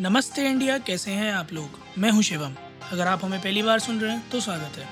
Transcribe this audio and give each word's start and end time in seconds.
नमस्ते 0.00 0.46
इंडिया, 0.48 0.76
कैसे 0.78 1.10
हैं 1.10 1.30
आप 1.32 1.52
लोग? 1.52 1.78
मैं 1.98 2.10
हूँ 2.10 2.22
शिवम। 2.22 2.54
अगर 2.92 3.06
आप 3.06 3.24
हमें 3.24 3.40
पहली 3.40 3.62
बार 3.62 3.78
सुन 3.80 3.98
रहे 4.00 4.12
हैं 4.12 4.28
तो 4.30 4.40
स्वागत 4.40 4.78
है। 4.78 4.86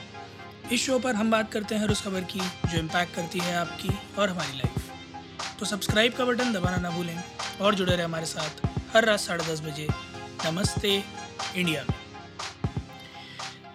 इस 0.73 0.85
शो 0.85 0.99
पर 0.99 1.15
हम 1.15 1.31
बात 1.31 1.51
करते 1.53 1.75
हैं 1.75 1.89
उस 1.89 2.03
खबर 2.03 2.21
की, 2.25 2.41
जो 2.41 2.79
इम्पैक्ट 2.79 3.15
करती 3.15 3.39
है 3.39 3.55
आपकी 3.57 3.89
और 4.19 4.29
हमारी 4.29 4.59
लाइफ 4.59 5.59
तो 5.59 5.67
सब्सक्राइब 5.67 6.13
का 6.13 6.25
बटन 6.25 6.53
दबाना 6.53 6.77
ना 6.77 6.91
भूलें 6.91 7.23
और 7.61 7.75
जुड़े 7.75 7.95
रहे 7.95 8.05
हमारे 8.05 8.27
साथ 8.27 8.63
हर 8.95 9.05
रात 9.05 9.21
साढ़े 9.21 9.45
दस 9.45 9.61
बजे। 9.61 9.87
नमस्ते 10.47 10.95
इंडिया 11.57 11.83
में। 11.83 11.97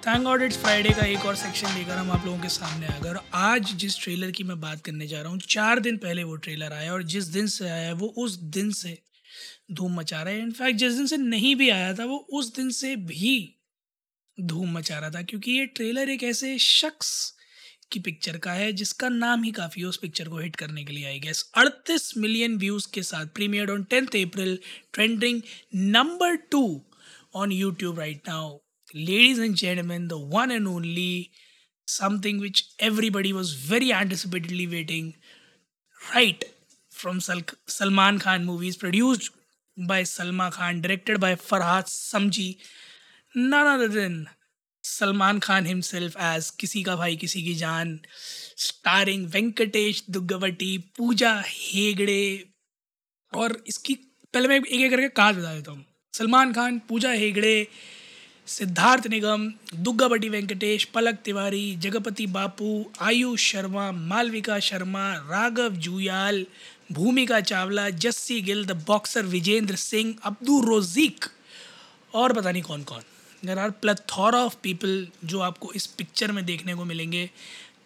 थैंक 0.07 0.23
गॉड 0.23 0.41
इट्स 0.41 0.57
फ्राइडे 0.57 0.89
का 0.91 1.05
एक 1.05 1.25
और 1.25 1.35
सेक्शन 1.35 1.73
लेकर 1.73 1.91
हम 1.93 2.11
आप 2.11 2.25
लोगों 2.25 2.39
के 2.39 2.49
सामने 2.49 2.87
आ 2.87 2.97
गए 2.99 3.09
और 3.09 3.21
आज 3.35 3.73
जिस 3.75 3.99
ट्रेलर 4.03 4.31
की 4.31 4.43
मैं 4.43 4.59
बात 4.61 4.81
करने 4.81 5.07
जा 5.07 5.21
रहा 5.21 5.31
हूँ, 5.31 5.39
चार 5.39 5.79
दिन 5.79 5.97
पहले 5.97 6.23
वो 6.23 6.35
ट्रेलर 6.37 6.73
आया 6.73 6.93
और 6.93 7.03
जिस 7.05 7.25
दिन 7.27 7.47
से 7.47 7.69
आया 7.69 7.85
है, 7.87 7.93
वो 7.93 8.13
उस 8.17 8.39
दिन 8.55 8.71
से 8.71 8.97
धूम 9.71 9.95
मचा 9.95 10.21
रहा 10.21 10.34
है। 10.34 10.41
इनफैक्ट 10.41 10.79
जिस 10.79 10.93
दिन 10.93 11.07
से 11.07 11.18
नहीं 11.18 11.55
भी 11.55 11.70
आया 11.70 11.93
था, 11.93 12.05
वो 12.05 12.18
उस 12.18 12.55
दिन 12.55 12.69
से 12.69 12.96
भी 12.96 13.55
धूम 14.41 14.71
मचा 14.71 15.00
रहा 15.00 15.10
था, 15.10 15.21
क्योंकि 15.21 15.51
ये 15.51 15.65
ट्रेलर 15.65 16.10
एक 16.10 16.24
ऐसे 16.24 16.57
शख्स 16.57 17.33
की 17.91 18.00
पिक्चर 18.00 18.38
का 18.38 18.54
है, 18.54 18.74
जिसका 18.74 19.10
नाम 19.10 19.43
ही 19.43 19.51
काफ़ी 19.51 19.82
है 19.82 19.88
उस 19.88 19.97
पिक्चर 19.97 20.29
को 20.29 20.38
हिट 20.38 20.55
करने 20.55 20.83
के 20.83 20.93
लिए 20.93 21.05
आई 21.05 21.19
गैस 21.19 21.51
अड़तीस 21.55 22.18
मिलियन 22.18 22.57
व्यूज़ 22.57 22.88
के 22.93 23.04
साथ 23.04 23.25
premiered 23.25 23.69
on 23.69 23.83
tenth 23.83 24.07
April 24.07 24.60
trending 24.93 25.41
number 25.75 26.36
two 26.36 26.86
on 27.36 27.52
YouTube 27.52 27.99
right 27.99 28.21
now 28.27 28.57
ladies 28.96 29.41
and 29.41 30.11
the 30.11 30.18
one 30.18 30.52
and 30.52 30.68
only 30.68 31.32
something 31.88 32.39
which 32.39 32.61
everybody 32.80 33.31
was 33.33 33.52
very 33.72 33.89
anticipatedly 33.91 34.67
waiting, 34.72 35.13
right 36.16 36.44
from 36.91 37.19
Sal- 37.22 37.58
salman 37.67 38.19
khan 38.19 38.45
movies 38.45 38.77
produced 38.83 39.36
Salma 39.77 40.52
Khan, 40.52 40.81
directed 40.81 41.19
by 41.19 41.36
Farhad 41.36 41.85
Samji, 41.85 42.58
none 43.35 43.67
other 43.67 43.88
than 43.88 44.25
Salman 44.83 45.39
Khan 45.39 45.65
himself 45.65 46.15
as 46.23 46.49
किसी 46.59 46.81
का 46.83 46.95
भाई 46.95 47.15
किसी 47.15 47.41
की 47.43 47.53
जान। 47.55 47.99
Starring 48.57 49.25
Venkatesh 49.31 50.03
Daggubati 50.09 50.77
Pooja 50.97 51.33
Hegde 51.45 52.43
और 53.33 53.57
इसकी 53.67 53.93
पहले 54.33 54.47
मैं 54.47 54.55
एक 54.57 54.81
एक 54.81 54.91
करके 54.91 55.07
कहा 55.09 55.31
बता 55.31 55.53
देता 55.55 55.71
हूँ। 55.71 55.83
सलमान 56.13 56.53
खान 56.53 56.80
पूजा 56.89 57.11
हेगड़े 57.11 57.67
सिद्धार्थ 58.47 59.07
निगम 59.07 59.52
दुग्गावटी 59.75 60.30
वेंकटेश 60.30 60.83
पलक 60.93 61.19
तिवारी 61.25 61.75
जगपति 61.83 62.27
बापू 62.37 62.69
Ayush 63.02 63.52
Sharma 63.52 63.91
Malvika 63.91 64.59
Sharma 64.69 65.13
Raghav 65.30 65.75
Juyal 65.87 66.45
Bhumika 66.91 67.39
Chawla 67.41 67.89
Jassi 67.89 68.41
Gill 68.41 68.66
the 68.66 68.71
boxer 68.71 69.25
Vijender 69.25 69.75
Singh 69.75 70.16
Abdu 70.23 70.61
Rozik 70.61 71.25
और 72.13 72.33
पता 72.33 72.52
नहीं 72.52 72.63
कौन 72.63 72.83
कौन 72.83 73.02
there 73.45 73.59
are 73.59 73.71
plethora 73.71 74.35
of 74.35 74.55
people 74.63 75.08
जो 75.25 75.39
आपको 75.39 75.71
इस 75.73 75.85
पिक्चर 75.85 76.31
में 76.31 76.45
देखने 76.45 76.75
को 76.75 76.85
मिलेंगे। 76.85 77.30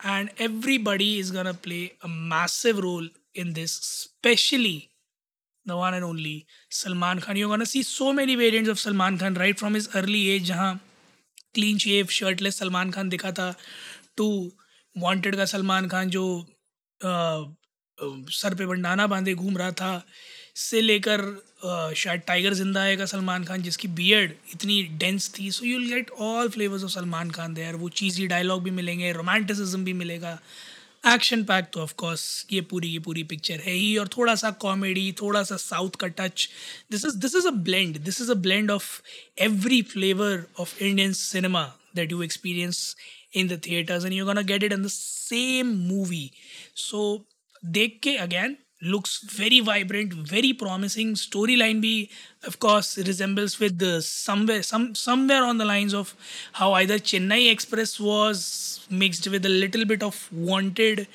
And 0.06 0.30
everybody 0.42 1.20
is 1.20 1.34
gonna 1.34 1.52
play 1.54 1.86
a 2.04 2.08
massive 2.08 2.80
role 2.80 3.10
in 3.36 3.54
this 3.54 3.72
specially 3.72 4.88
the 5.68 5.72
one 5.72 5.94
and 5.94 6.04
only 6.04 6.44
Salman 6.72 7.20
Khan 7.20 7.38
you 7.38 7.48
gonna 7.48 7.66
see 7.66 7.84
so 7.84 8.12
many 8.12 8.36
variants 8.36 8.72
of 8.72 8.78
Salman 8.78 9.18
Khan 9.18 9.36
right 9.36 9.60
from 9.60 9.76
his 9.76 9.88
early 9.88 10.28
age 10.28 10.44
जहाँ 10.44 10.80
clean 11.54 11.78
shave 11.78 12.08
shirtless 12.08 12.58
Salman 12.60 12.92
Khan 12.92 13.10
दिखा 13.10 13.32
था 13.32 13.56
to 14.18 14.52
wanted 14.98 15.36
का 15.36 15.46
सलमान 15.46 15.88
खान 15.88 16.10
जो 16.10 16.48
uh, 17.02 17.61
sir 18.04 18.54
पे 18.56 18.66
bandana 18.66 19.08
बांधे 19.08 19.34
घूम 19.36 19.58
रहा 19.58 19.72
था। 19.74 20.04
से 20.58 20.82
लेकर 20.82 21.22
शायद 21.96 22.22
टाइगर 22.28 22.54
ज़िंदा 22.54 22.82
आएगा 22.82 23.06
सलमान 23.06 23.44
खान, 23.44 23.62
जिसकी 23.64 23.88
बियर्ड 23.90 24.32
इतनी 24.54 24.82
डेंस 25.00 25.30
थी। 25.38 25.52
So 25.52 25.66
you 25.66 25.78
will 25.80 25.90
get 25.90 26.10
all 26.22 26.50
flavours 26.50 26.84
of 26.84 26.92
Salman 26.92 27.32
Khan 27.32 27.54
there 27.54 27.76
वो 27.76 27.90
चीज़ी 27.92 28.28
डायलॉग 28.28 28.64
भी 28.64 28.72
मिलेंगे 28.72 29.12
रोमांटिसिज्म 29.14 29.84
भी 29.86 29.94
मिलेगा। 29.94 30.40
एक्शन 31.06 31.44
पैक 31.44 31.70
तो 31.74 31.82
ऑफ़ 31.82 31.94
कोर्स 31.98 32.24
ये 32.52 32.62
पूरी 32.64 32.92
की 32.92 33.00
पूरी 33.00 33.24
पिक्चर 33.24 33.60
है 33.66 33.74
ही। 33.74 33.96
और 33.98 34.08
थोड़ा 34.18 34.36
सा 34.36 34.52
कॉमेडी 34.62 35.12
थोड़ा 35.22 35.44
सा 35.44 35.56
साउथ 35.58 35.96
का 36.00 36.08
touch 36.20 36.48
this 36.92 37.06
is 37.06 37.18
this 37.18 37.36
is 37.36 37.48
a 37.48 37.52
blend 37.64 37.98
this 38.00 38.22
is 38.22 38.32
a 38.32 38.36
blend 38.44 38.72
of 38.72 39.02
every 39.44 39.82
flavour 39.94 40.46
of 40.60 40.78
Indian 40.84 41.14
cinema 41.14 41.64
that 41.96 42.12
you 42.12 42.22
experience 42.24 42.96
in 43.36 43.48
the 43.48 43.62
theatres 43.68 44.06
and 44.06 44.14
you 44.14 44.26
gonna 44.26 44.42
get 44.52 44.64
it 44.64 44.74
in 44.74 44.84
the 44.84 44.88
same 44.92 45.76
movie 45.88 46.30
so 46.78 47.02
देख 47.64 48.00
के 48.04 48.16
again 48.18 48.56
looks 48.84 49.20
very 49.40 49.60
vibrant 49.62 50.14
very 50.32 50.52
promising 50.62 51.16
story 51.16 51.56
line 51.56 51.82
भी 51.82 52.08
of course 52.48 52.98
resembles 53.00 53.60
with 53.62 53.84
somewhere 54.02 55.42
on 55.42 55.58
the 55.58 55.62
lines 55.62 55.94
of 55.94 56.14
how 56.54 56.74
I 56.74 56.86
there 56.86 57.00
Chennai 57.12 57.48
Express 57.48 57.98
was 58.02 58.46
mixed 58.94 59.28
with 59.32 59.46
a 59.46 59.50
little 59.50 59.86
bit 59.86 60.04
of 60.04 60.28
Wanted 60.34 61.06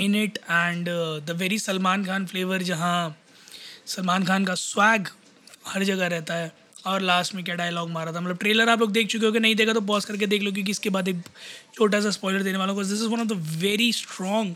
in 0.00 0.14
it 0.14 0.38
and 0.38 0.88
the 1.26 1.36
very 1.38 1.58
Salman 1.58 2.04
Khan 2.04 2.26
flavour 2.26 2.62
जहाँ 2.62 3.16
सलमान 3.86 4.24
खान 4.24 4.44
का 4.44 4.54
swag 4.54 5.08
हर 5.66 5.84
जगह 5.84 6.06
रहता 6.06 6.34
है। 6.34 6.52
और 6.86 7.00
last 7.02 7.34
में 7.34 7.42
क्या 7.44 7.54
dialogue 7.54 7.90
मारा 7.90 8.12
था? 8.12 8.20
मतलब 8.20 8.38
ट्रेलर 8.38 8.68
आप 8.68 8.80
लोग 8.80 8.92
देख 8.92 9.06
चुके 9.06 9.26
हो 9.26 9.32
कि 9.32 9.40
नहीं 9.40 9.54
देखा 9.54 9.72
तो 9.72 9.80
पॉज 9.80 10.04
करके 10.04 10.26
देख 10.26 10.42
लो, 10.42 10.52
क्योंकि 10.52 10.70
इसके 10.70 10.90
बाद 10.90 11.08
एक 11.08 11.22
छोटा 11.74 12.00
सा 12.00 12.10
स्पॉइलर 12.10 12.42
देने 12.42 12.58
वालों 12.58 12.74
को 12.74 12.84
this 12.84 12.92
is 12.92 13.06
one 13.08 13.20
of 13.20 13.28
the 13.28 13.32
very 13.60 13.92
strong 13.92 14.54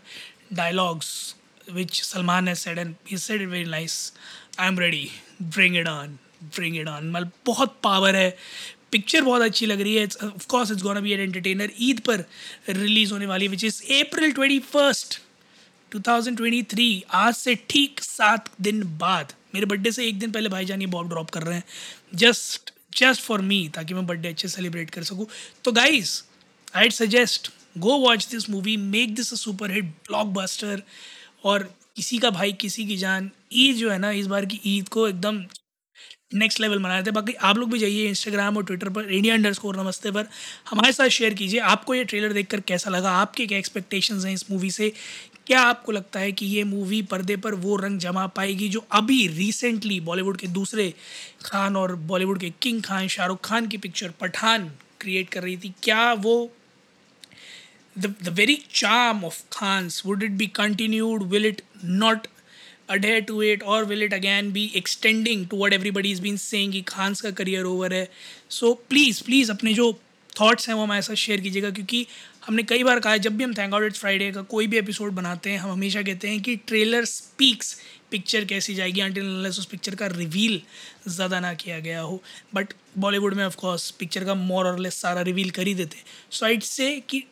dialogues 0.53 1.35
which 1.69 2.03
Salman 2.05 2.47
has 2.47 2.61
said, 2.61 2.79
and 2.79 2.97
he 3.05 3.17
said 3.17 3.41
it 3.41 3.49
very 3.49 3.65
nice. 3.67 4.13
I'm 4.59 4.77
ready. 4.77 5.13
Bring 5.41 5.75
it 5.75 5.89
on. 5.89 6.19
Bring 6.53 6.75
it 6.75 6.89
on. 6.89 7.05
मतलब 7.07 7.31
बहुत 7.47 7.77
पावर 7.83 8.17
है 8.17 8.31
पिक्चर 8.93 9.23
बहुत 9.23 9.43
अच्छी 9.43 9.67
लग 9.67 9.81
रही 9.81 9.95
है 9.95 10.07
of 10.25 10.47
course 10.49 10.71
it's 10.73 10.83
gonna 10.83 11.01
be 11.01 11.13
an 11.13 11.21
entertainer 11.21 11.71
Eid 11.81 12.01
पर 12.09 12.25
release 12.71 13.13
होने 13.13 13.27
वाली 13.27 13.49
which 13.49 13.65
is 13.65 13.83
April 14.01 14.33
twenty 14.33 14.59
first 14.73 15.21
two 15.93 16.01
thousand 16.09 16.37
twenty 16.37 16.63
three 16.73 16.89
आज 17.15 17.35
से 17.35 17.55
ठीक 17.71 18.01
सात 18.01 18.51
दिन 18.61 18.83
बाद 18.99 19.33
मेरे 19.55 19.67
बर्थडे 19.67 19.93
से 19.93 20.07
एक 20.09 20.19
दिन 20.19 20.31
पहले 20.33 20.49
भाईजान 20.49 20.81
ये 20.81 20.87
बॉब 20.97 21.09
ड्रॉप 21.09 21.31
कर 21.31 21.43
रहे 21.43 21.57
हैं 21.57 21.65
जस्ट 22.25 22.73
जस्ट 22.97 23.23
फॉर 23.23 23.41
मी 23.43 23.67
ताकि 23.75 23.95
मैं 23.95 24.07
बर्थडे 24.07 24.29
अच्छे 24.29 24.49
सेलिब्रेट 24.49 24.91
कर 24.91 25.03
सकूँ 25.05 25.27
तो 25.65 25.73
guys 25.73 26.21
I 26.77 26.91
suggest 26.91 27.51
go 27.79 27.97
watch 27.99 28.27
this 28.31 28.51
movie 28.51 28.77
make 28.77 29.15
this 29.15 29.33
a 29.33 29.37
super 29.37 29.71
hit 29.71 29.85
blockbuster 29.85 30.83
और 31.45 31.63
किसी 31.97 32.19
का 32.19 32.31
भाई, 32.31 32.53
किसी 32.53 32.87
की 32.87 32.97
जान 32.97 33.31
ईद 33.53 33.77
जो 33.77 33.91
है 33.91 33.99
ना, 33.99 34.11
इस 34.11 34.27
बार 34.27 34.47
की 34.47 34.61
ईद 34.67 34.89
को 34.89 35.09
एकदम 35.09 35.45
नेक्स्ट 36.35 36.61
लेवल 36.61 36.79
मनाए 36.79 37.03
थे। 37.03 37.11
बाकी 37.11 37.33
आप 37.33 37.59
लोग 37.59 37.71
भी 37.71 37.79
जाइए 37.79 38.09
इंस्टाग्राम 38.09 38.57
और 38.57 38.65
ट्विटर 38.65 38.89
पर 38.89 39.11
इंडिया 39.11 39.35
अंडर 39.35 39.53
स्कोर 39.53 39.77
नमस्ते 39.77 40.11
पर। 40.11 40.29
हमारे 40.71 40.93
साथ 40.93 41.09
शेयर 41.09 41.35
कीजिए, 41.35 41.61
आपको 41.61 41.95
ये 41.95 42.05
ट्रेलर 42.05 42.33
देखकर 42.33 42.61
कैसा 42.61 42.91
लगा? 42.91 43.11
आपके 43.11 43.47
क्या 43.47 43.59
एक्सपेक्टेशंस 43.59 44.25
हैं 44.25 44.33
इस 44.33 44.51
मूवी 44.51 44.71
से? 44.71 44.93
क्या 45.47 45.61
आपको 45.61 45.93
लगता 45.93 46.21
है 46.21 46.33
कि 46.33 46.47
ये 46.47 46.65
मूवी 46.65 47.03
पर्दे 47.03 47.37
पर 47.37 47.55
वो 47.55 47.77
रंग 47.77 47.99
जमा 47.99 48.27
पाएगी 48.27 48.69
जो 48.69 48.85
अभी 48.93 49.27
रिसेंटली 49.27 50.01
बॉलीवुड 50.01 50.37
के 50.37 50.47
दूसरे 50.47 50.93
खान 51.45 51.77
और 51.77 51.95
बॉलीवुड 51.95 52.41
के 52.41 52.53
किंग 52.63 52.83
खान, 52.83 53.09
शाहरुख 53.09 53.45
खान 53.45 53.67
की 53.67 53.77
पिक्चर 53.77 54.11
पठान 54.21 54.71
क्रिएट 55.01 55.29
कर 55.29 55.43
रही 55.43 55.57
थी? 55.57 55.75
क्या 55.83 56.13
वो 56.13 56.53
the, 57.97 58.09
the 58.09 58.31
very 58.31 58.57
charm 58.57 59.25
of 59.25 59.43
Khan's, 59.51 60.05
would 60.05 60.23
it 60.23 60.37
be 60.37 60.49
continued? 60.49 61.31
Will 61.31 61.45
it 61.45 61.63
not 61.83 62.29
adhere 62.89 63.23
to 63.23 63.43
it? 63.43 63.63
Or 63.63 63.85
will 63.85 64.03
it 64.03 64.13
again 64.13 64.51
be 64.51 64.71
extending 64.75 65.47
to 65.49 65.57
what 65.57 65.73
everybody 65.73 66.11
has 66.11 66.21
been 66.21 66.39
saying 66.39 66.73
कि 66.73 66.83
खान्स 66.89 67.21
का 67.21 67.31
career 67.31 67.65
over 67.65 67.95
है 67.95 68.09
so 68.51 68.73
please 68.91 69.23
please 69.25 69.51
अपने 69.53 69.75
जो 69.75 69.93
thoughts 70.41 70.69
हैं 70.69 70.75
वो 70.75 70.83
हमारे 70.83 71.03
साथ 71.03 71.15
share 71.15 71.41
कीजिएगा 71.41 71.71
क्योंकि 71.71 72.07
हमने 72.47 72.63
कई 72.63 72.85
बार 72.85 73.01
कहा 73.01 73.13
है 73.13 73.19
जब 73.19 73.37
भी 73.37 73.45
हम 73.45 73.53
थैंक 73.55 73.75
आउट 73.75 73.85
इट्स 73.85 74.01
फ्राइडे 74.01 74.31
का 74.33 74.43
कोई 74.53 74.67
भी 74.67 74.79
एपिसोड 74.79 75.13
बनाते 75.13 75.51
हैं 75.51 75.59
हम 75.59 75.71
हमेशा 75.71 76.03
कहते 76.03 76.29
हैं 76.29 76.41
कि 76.43 76.57
ट्रेलर 76.67 77.05
स्पीक्स 77.05 77.77
पिक्चर 78.11 78.45
कैसी 78.45 78.75
जाएगी 78.75 79.01
अंटिल 79.01 79.47
उस 79.47 79.65
पिक्चर 79.67 79.95
का 79.95 80.07
रिवील 80.07 80.61
ज़्यादा 81.09 81.41
ना 81.41 81.53
किया 81.63 81.79
गया 81.81 82.01
हो 82.01 82.23
बट 82.55 82.73
बॉलीवुड 83.05 83.35
में 83.35 83.45
ऑफकोर्स 83.45 83.91
पिक्चर 84.01 84.25
का 84.25 84.35
मोर 84.35 84.67
और 84.67 84.79
लेस 84.79 85.01
सारा 85.03 85.23
रिवील 85.29 85.51
कर 85.59 85.67
ही 85.67 85.75
देते 85.75 86.03
सो 86.31 86.47
आइट 86.47 86.63
से 86.63 86.89
कि 87.11 87.25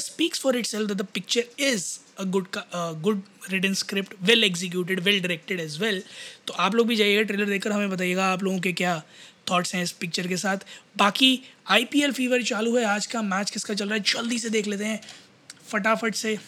speaks 0.00 0.38
for 0.38 0.56
itself 0.56 0.88
that 0.88 0.98
the 0.98 1.04
picture 1.04 1.44
is 1.58 2.00
a 2.18 2.24
good 2.24 2.46
uh, 2.72 2.92
good 2.94 3.22
written 3.50 3.74
script 3.74 4.14
well 4.28 4.42
executed 4.44 5.04
well 5.04 5.20
directed 5.20 5.60
as 5.60 5.78
well. 5.80 6.00
तो 6.46 6.52
आप 6.52 6.74
लोग 6.74 6.86
भी 6.86 6.96
जाइएगा 6.96 7.22
ट्रेलर 7.22 7.46
देखकर 7.46 7.72
हमें 7.72 7.90
बताइएगा 7.90 8.26
आप 8.32 8.42
लोगों 8.42 8.58
के 8.60 8.72
क्या 8.72 9.02
थॉट्स 9.50 9.74
हैं 9.74 9.82
इस 9.82 9.92
पिक्चर 9.92 10.26
के 10.26 10.36
साथ। 10.36 10.56
बाकी 10.96 11.42
आईपीएल 11.68 12.12
फीवर 12.12 12.42
चालू 12.42 12.76
है 12.76 12.84
आज 12.84 13.06
का 13.06 13.22
मैच 13.22 13.50
किसका 13.50 13.74
चल 13.74 13.88
रहा 13.88 13.94
है 13.94 14.00
जल्दी 14.00 14.38
से 14.38 14.50
देख 14.50 14.66
लेते 14.66 14.84
हैं 14.84 15.00
फटाफट 15.68 16.14
से। 16.14 16.38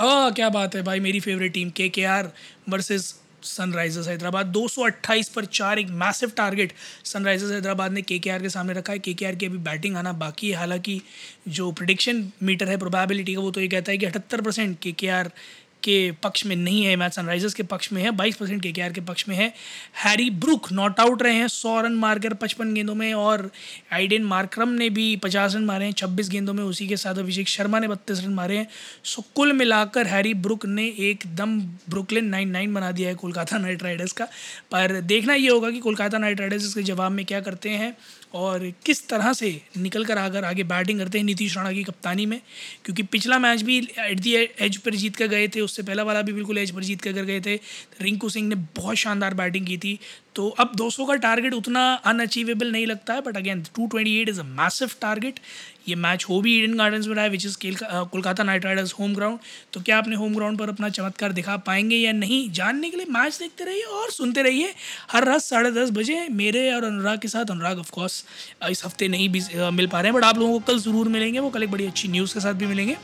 आ, 0.00 0.30
क्या 0.30 0.48
बात 0.48 0.74
है 0.74 0.82
भाई 0.82 1.00
मेरी 1.00 1.20
फेवरेट 1.20 1.52
टीम 1.52 1.70
के 1.70 1.88
के 1.88 2.04
आर 2.04 2.32
वर्सेज 2.68 3.14
सनराइजर्स 3.42 4.08
हैदराबाद। 4.08 4.46
228 4.46 5.28
पर 5.28 5.44
चार, 5.44 5.78
एक 5.78 5.86
मैसिव 5.90 6.32
टारगेट 6.36 6.72
सनराइजर्स 7.04 7.50
हैदराबाद 7.50 7.92
ने 7.92 8.02
के 8.02 8.18
के 8.18 8.48
सामने 8.48 8.72
रखा 8.72 8.92
है। 8.92 8.98
के 8.98 9.14
की 9.14 9.46
अभी 9.46 9.58
बैटिंग 9.58 9.96
आना 9.96 10.12
बाकी 10.12 10.50
है। 10.50 10.56
हालाँकि 10.56 11.02
जो 11.48 11.72
प्रडिक्शन 11.72 12.32
मीटर 12.42 12.68
है 12.68 12.76
प्रोबेबिलिटी 12.76 13.34
का, 13.34 13.40
वो 13.40 13.50
तो 13.50 13.60
ये 13.60 13.68
कहता 13.68 13.92
है 13.92 13.98
कि 13.98 14.06
अठहत्तर 14.06 14.40
परसेंट 14.40 14.78
के 14.78 14.92
के 15.86 16.10
पक्ष 16.22 16.44
में 16.46 16.54
नहीं 16.56 16.84
है, 16.84 16.96
मैच 16.96 17.14
सनराइजर्स 17.14 17.54
के 17.54 17.62
पक्ष 17.64 17.92
में 17.92 18.02
है, 18.02 18.10
बाईस 18.12 18.36
परसेंट 18.36 18.62
के 18.62 18.72
के 18.72 19.00
पक्ष 19.02 19.24
में 19.28 19.34
है। 19.36 19.52
हैरी 19.96 20.28
ब्रुक 20.36 20.70
नॉट 20.72 21.00
आउट 21.00 21.22
रहे 21.22 21.34
हैं, 21.34 21.48
सौ 21.48 21.80
रन 21.80 21.94
मारकर 21.96 22.34
पचपन 22.36 22.74
गेंदों 22.74 22.94
में 22.94 23.12
और 23.14 23.50
आइडेन 23.92 24.24
मार्क्रम 24.24 24.68
ने 24.70 24.88
भी 24.90 25.04
पचास 25.16 25.54
रन 25.54 25.64
मारे 25.64 25.84
हैं, 25.84 25.92
छब्बीस 25.92 26.28
गेंदों 26.30 26.54
में 26.54 26.62
उसी 26.64 26.88
के 26.88 26.96
साथ 26.96 27.18
अभिषेक 27.18 27.48
शर्मा 27.48 27.78
ने 27.78 27.88
बत्तीस 27.88 28.24
रन 28.24 28.34
मारे 28.34 28.56
हैं। 28.56 28.68
सो 29.04 29.24
कुल 29.34 29.52
मिलाकर 29.52 30.06
हैरी 30.06 30.34
ब्रुक 30.36 30.66
ने 30.66 30.86
एकदम 31.00 31.60
ब्रुकलिन 31.90 32.26
नाइन 32.26 32.50
नाइन 32.50 32.74
बना 32.74 32.90
दिया 32.92 33.08
है 33.08 33.14
कोलकाता 33.14 33.58
नाइट 33.58 33.82
राइडर्स 33.82 34.12
का। 34.12 34.24
पर 34.72 35.00
देखना 35.02 35.34
ये 35.34 35.48
होगा 35.48 35.70
कि 35.70 35.80
कोलकाता 35.80 36.18
नाइट 36.18 36.40
राइडर्स 36.40 36.64
इसके 36.64 36.82
जवाब 36.84 37.12
में 37.12 37.24
क्या 37.26 37.40
करते 37.40 37.70
हैं 37.70 37.96
और 38.34 38.70
किस 38.84 39.06
तरह 39.08 39.32
से 39.32 39.50
निकल 39.76 40.04
कर 40.04 40.18
आकर 40.18 40.44
आगे 40.44 40.64
बैटिंग 40.66 40.98
करते 40.98 41.18
हैं 41.18 41.24
नीतीश 41.24 41.56
राणा 41.56 41.72
की 41.72 41.82
कप्तानी 41.84 42.26
में, 42.26 42.40
क्योंकि 42.84 43.02
पिछला 43.04 43.38
मैच 43.38 43.62
भी 43.62 43.78
एट 43.98 44.20
दी 44.20 44.34
एज 44.34 44.76
पर 44.76 44.94
जीत 44.94 45.16
कर 45.16 45.26
गए 45.26 45.48
थे 45.48 45.60
उससे 45.76 45.82
पहला 45.82 46.02
वाला 46.02 46.22
भी 46.22 46.32
बिल्कुल 46.32 46.58
एज 46.58 46.70
पर 46.70 46.82
जीत 46.82 47.02
के 47.02 47.12
कर 47.12 47.24
गए 47.24 47.40
थे 47.40 47.54
रिंकू 48.02 48.28
सिंह 48.30 48.48
ने 48.48 48.54
बहुत 48.76 48.96
शानदार 48.98 49.34
बैटिंग 49.34 49.66
की 49.66 49.76
थी। 49.78 49.98
तो 50.36 50.48
अब 50.60 50.74
200 50.76 51.04
का 51.06 51.14
टारगेट 51.16 51.54
उतना 51.54 51.82
अनअचीवेबल 52.06 52.72
नहीं 52.72 52.86
लगता 52.86 53.14
है 53.14 53.20
but 53.22 53.36
again 53.36 53.62
228 53.70 54.28
is 54.28 54.40
a 54.40 54.42
massive 54.56 54.90
target 55.00 55.38
ये 55.88 55.94
मैच 55.96 56.24
हो 56.28 56.40
भी 56.42 56.56
ईडन 56.58 56.76
गार्डन्स 56.78 57.06
में 57.06 57.14
रहा 57.14 57.24
है 57.24 57.30
which 57.30 57.46
is 57.46 57.56
Kolkata 58.12 58.42
Knight 58.44 58.64
Riders 58.64 58.92
home 58.94 59.14
ground 59.14 59.38
तो 59.72 59.80
क्या 59.80 59.98
अपने 59.98 60.16
होम 60.16 60.34
ग्राउंड 60.34 60.58
पर 60.58 60.68
अपना 60.68 60.88
चमत्कार 60.90 61.32
दिखा 61.32 61.56
पाएँगे 61.66 61.96
या 61.96 62.12
नहीं, 62.14 62.50
जानने 62.52 62.90
के 62.90 62.96
लिए 62.96 63.06
मैच 63.10 63.38
देखते 63.38 63.64
रहिए 63.64 63.82
और 63.82 64.10
सुनते 64.10 64.42
रहिए। 64.42 64.74
हर 65.12 65.24
रात 65.24 65.40
साढ़े 65.42 65.70
दस 65.72 65.90
बजे 65.92 66.26
मेरे 66.32 66.70
और 66.72 66.84
अनुराग 66.84 67.18
के 67.18 67.28
साथ, 67.28 67.50
अनुराग 67.50 67.78
ऑफकोर्स 67.78 68.24
इस 68.70 68.84
हफ़्ते 68.84 69.08
नहीं 69.08 69.28
मिल 69.72 69.86
पा 69.86 70.00
रहे 70.00 70.12
हैं 70.12 70.20
बट 70.20 70.24
आप 70.24 70.38
लोगों 70.38 70.58
को 70.58 70.66
कल 70.66 70.78
ज़रूर 70.80 71.08
मिलेंगे, 71.08 71.38
वो 71.38 71.50
कल 71.50 71.62
एक 71.62 71.70
बड़ी 71.70 71.86
अच्छी 71.86 72.08
न्यूज़ 72.08 72.34
के 72.34 72.40
साथ 72.40 72.54
भी 72.54 72.66
मिलेंगे। 72.66 72.96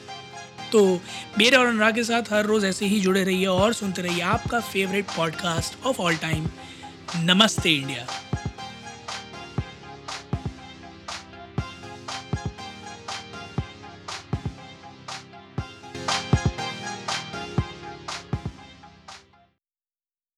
तो 0.73 1.01
मेरे 1.39 1.57
और 1.57 1.67
अनुराग 1.67 1.95
के 1.95 2.05
साथ 2.05 2.33
हर 2.33 2.45
रोज़ 2.45 2.67
ऐसे 2.67 2.87
ही 2.87 3.01
जुड़े 3.01 3.25
रहिए 3.25 3.47
और 3.47 3.73
सुनते 3.73 4.03
रहिए 4.03 4.21
आपका 4.21 4.61
favourite 4.61 5.07
podcast 5.17 5.87
of 5.87 6.01
all 6.01 6.17
time 6.17 6.47
नमस्ते 7.17 7.71
इंडिया। 7.71 8.32